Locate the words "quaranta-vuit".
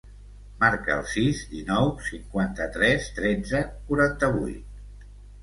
3.93-5.07